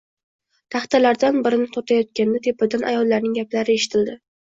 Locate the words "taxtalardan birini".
0.75-1.69